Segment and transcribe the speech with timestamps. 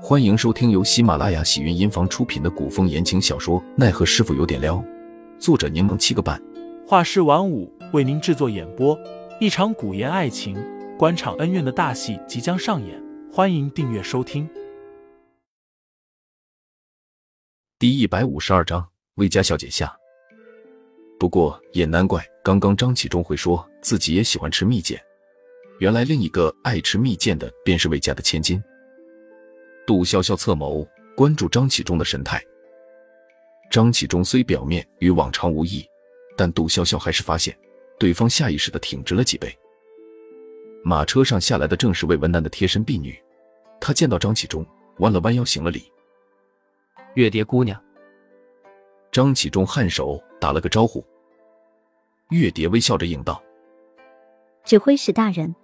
[0.00, 4.76] 欢迎收听由喜马拉雅喜云音房出品的古风言情小说《奈何师傅有点撩》，
[5.40, 6.40] 作者柠檬七个半，
[6.86, 8.98] 画师晚舞为您制作演播。
[9.40, 10.56] 一场古言爱情、
[10.96, 14.48] 官场恩怨的大戏即将上演，欢迎订阅收听。
[17.76, 19.92] 第一百五十二章，魏家小姐下。
[21.18, 24.96] 不过也难怪，刚刚张启忠会说自己也喜欢吃蜜饯，
[25.80, 28.62] 原来另一个爱吃蜜饯的便是魏家的千金。
[29.88, 30.86] 杜潇潇侧眸
[31.16, 32.38] 关注张启忠的神态。
[33.70, 35.82] 张启忠虽表面与往常无异，
[36.36, 37.58] 但杜潇潇还是发现
[37.98, 39.50] 对方下意识的挺直了几背。
[40.84, 43.18] 马车上下来的正是魏文南的贴身婢女，
[43.80, 44.62] 她见到张启忠，
[44.98, 45.90] 弯了弯腰行了礼
[47.16, 47.82] ：“月蝶姑娘。”
[49.10, 51.02] 张启忠颔首打了个招呼。
[52.28, 53.42] 月蝶微笑着应道
[54.64, 55.54] ：“指挥使大人。”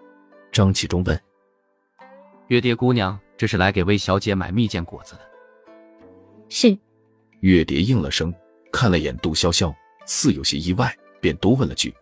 [0.50, 1.20] 张启忠问
[2.48, 5.20] ：“月蝶姑娘。”这是来给魏小姐买蜜饯果子的。
[6.48, 6.76] 是，
[7.40, 8.32] 月蝶应了声，
[8.72, 9.74] 看了眼杜潇潇，
[10.06, 11.92] 似有些意外，便多问了句：“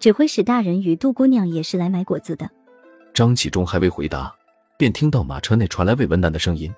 [0.00, 2.50] 指挥使大人与杜姑娘也是来买果子的。”
[3.14, 4.34] 张启忠还未回答，
[4.76, 6.72] 便听到马车内传来魏文南的声音：“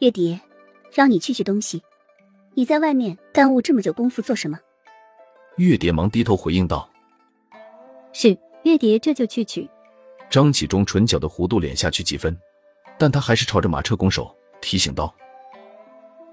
[0.00, 0.38] 月蝶，
[0.92, 1.82] 让你去取东西，
[2.54, 4.58] 你在外面耽误这么久功夫做什么？”
[5.56, 6.88] 月蝶忙低头回应道
[8.12, 9.68] ：“是，月蝶这就去取。”
[10.30, 12.38] 张启忠唇角的弧度敛下去几分，
[12.96, 15.12] 但他还是朝着马车拱手，提醒道：“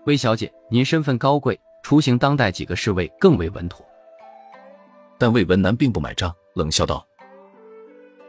[0.06, 3.84] 魏小姐，您身份高贵，出行当代几个侍卫更为稳妥。”
[5.18, 7.08] 但魏文南并不买账，冷笑道：“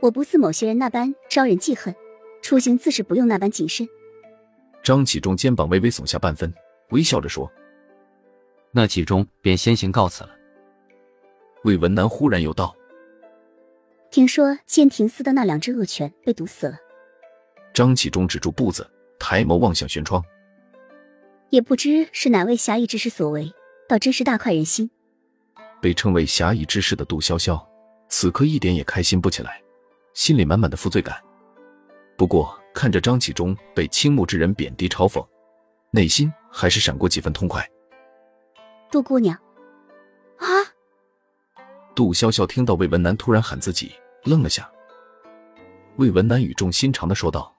[0.00, 1.94] 我不似某些人那般招人记恨，
[2.40, 3.86] 出行自是不用那般谨慎。”
[4.82, 6.50] 张启忠肩膀微微耸下半分，
[6.92, 7.50] 微笑着说
[8.72, 10.30] ：“那启忠便先行告辞了。”
[11.64, 12.74] 魏文南忽然又道。
[14.10, 16.78] 听说监亭司的那两只恶犬被毒死了。
[17.74, 20.22] 张启忠止住步子，抬眸望向轩窗，
[21.50, 23.52] 也不知是哪位侠义之士所为，
[23.86, 24.90] 倒真是大快人心。
[25.80, 27.62] 被称为侠义之士的杜潇潇，
[28.08, 29.62] 此刻一点也开心不起来，
[30.14, 31.16] 心里满满的负罪感。
[32.16, 35.24] 不过看着张启忠被倾慕之人贬低嘲讽，
[35.92, 37.64] 内心还是闪过几分痛快。
[38.90, 39.36] 杜姑娘，
[40.38, 40.48] 啊！
[41.94, 43.92] 杜潇潇听到魏文南突然喊自己，
[44.28, 44.70] 愣了下。
[45.96, 47.56] 魏文南语重心长的说道：“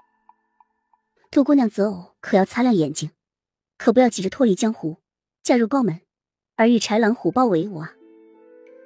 [1.29, 3.11] 杜姑娘择偶可要擦亮眼睛，
[3.77, 4.97] 可不要急着脱离江湖，
[5.43, 5.99] 嫁入高门，
[6.55, 7.93] 而与豺狼虎豹为伍啊！”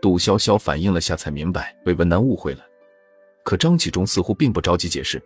[0.02, 2.66] 杜潇潇反应了下，才明白魏文南误会了。
[3.44, 5.22] 可张启忠似乎并不着急解释，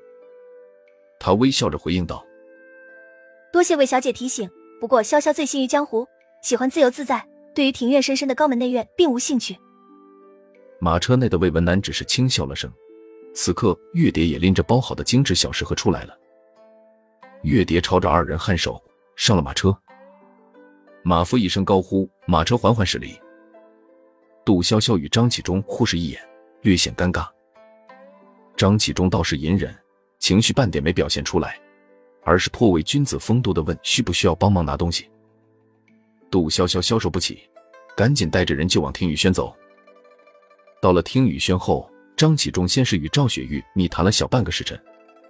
[1.19, 2.25] 他微笑着回应道
[3.53, 4.49] ：“多谢魏小姐提醒，
[4.81, 6.07] 不过潇潇醉心于江湖，
[6.41, 7.25] 喜欢自由自在，
[7.55, 9.57] 对于庭院深深的高门内院并无兴趣。”
[10.79, 12.71] 马车内的魏文南只是轻笑了声。
[13.33, 16.17] 此刻，月蝶也拎着包好的精致小食盒出来了。
[17.43, 18.81] 月蝶朝着二人颔首，
[19.15, 19.77] 上了马车。
[21.03, 23.15] 马夫一声高呼，马车缓缓驶离。
[24.43, 26.19] 杜潇潇与张启忠互视一眼，
[26.61, 27.27] 略显尴尬。
[28.55, 29.75] 张启忠倒是隐忍，
[30.19, 31.59] 情绪半点没表现出来，
[32.23, 35.09] 而是颇为君子风度的问：“需不需要帮忙拿东西？”
[36.31, 37.47] 杜潇潇消受不起，
[37.95, 39.55] 赶紧带着人就往听雨轩走。
[40.81, 44.79] 到了听雨轩后，张启忠先是与赵雪玉密谈了小半个时辰，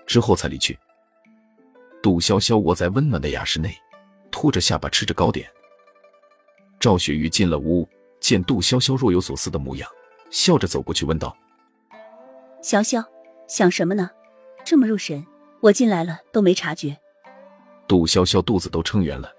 [0.05, 0.77] 之后才离去。
[2.03, 3.75] 杜潇潇窝在温暖的雅室内，
[4.29, 5.49] 托着下巴吃着糕点。
[6.79, 7.87] 赵雪玉进了屋，
[8.19, 9.89] 见杜潇潇若有所思的模样，
[10.29, 11.35] 笑着走过去问道
[12.61, 13.03] ：“潇潇，
[13.47, 14.09] 想什么呢？
[14.65, 15.25] 这么入神，
[15.61, 16.97] 我进来了都没察觉。”
[17.87, 19.31] 杜潇潇肚子都撑圆了，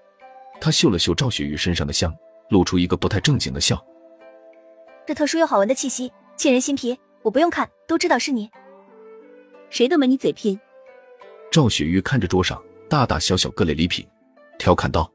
[0.59, 2.13] 她嗅了嗅赵雪玉身上的香，
[2.49, 3.79] 露出一个不太正经的笑。
[5.09, 8.47] 这特殊又好闻的气息沁人心脾，我不用看都知道是你。
[9.71, 10.59] 谁的门你嘴贫？
[11.49, 14.07] 赵雪玉看着桌上大大小小各类礼品，
[14.59, 15.11] 调侃道：“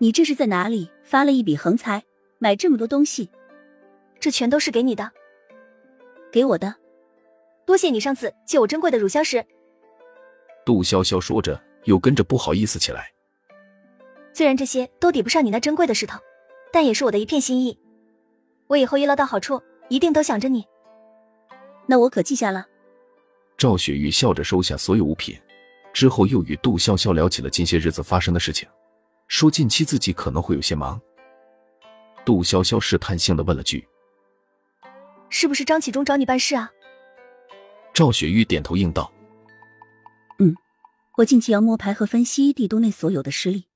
[0.00, 2.02] 你这是在哪里发了一笔横财，
[2.38, 3.28] 买这么多东西？
[4.18, 5.12] 这全都是给你的，
[6.32, 6.74] 给我的。
[7.66, 9.44] 多谢你上次借我珍贵的乳香石。”
[10.64, 13.12] 杜潇潇说着，又跟着不好意思起来。
[14.32, 16.18] 虽然这些都抵不上你那珍贵的石头，
[16.72, 17.78] 但也是我的一片心意。
[18.72, 20.66] 我以后一捞到好处，一定都想着你。
[21.86, 22.66] 那我可记下了。
[23.58, 25.38] 赵雪玉笑着收下所有物品，
[25.92, 28.66] 之后又与杜潇潇聊起了近些日子发生的事情，
[29.28, 30.98] 说近期自己可能会有些忙。
[32.24, 33.86] 杜潇潇试探性的问了句
[35.28, 36.70] ：“是不是张启忠找你办事啊？”
[37.92, 39.12] 赵雪玉点头应道
[40.40, 40.54] ：“嗯，
[41.18, 43.66] 我近期要摸排和分析帝都内所有的势力，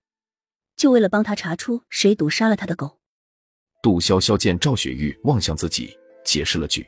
[0.75, 2.96] 就为了帮他查出谁毒杀了他的狗。”
[3.87, 6.85] 杜潇潇见赵雪玉望向自己，解释了句：“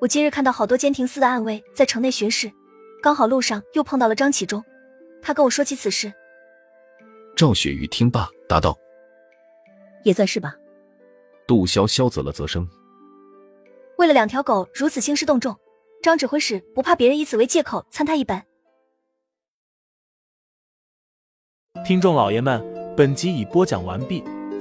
[0.00, 2.50] 我今日看到好多监亭司的暗卫在城内巡视，
[3.02, 4.64] 刚好路上又碰到了张启忠，
[5.20, 6.10] 他跟我说起此事。
[7.36, 8.74] 赵雪玉听罢答道
[10.02, 10.54] ：“也算是吧。”
[11.46, 12.66] 杜潇潇啧了啧声。
[13.98, 15.54] 为了两条狗如此兴师动众，
[16.02, 18.42] 张指挥使不怕别人以此为借口参他一本？
[21.84, 22.64] 听众老爷们，
[22.96, 24.24] 本集已播讲完毕，